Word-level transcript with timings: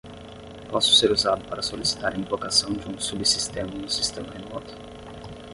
Posso 0.71 0.95
ser 0.95 1.11
usado 1.11 1.43
para 1.45 1.61
solicitar 1.61 2.11
a 2.11 2.17
invocação 2.17 2.73
de 2.73 2.89
um 2.89 2.99
subsistema 2.99 3.69
no 3.71 3.87
sistema 3.87 4.31
remoto? 4.33 4.75